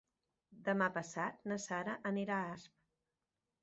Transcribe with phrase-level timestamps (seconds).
[0.69, 2.79] Demà passat na Sara anirà a Asp.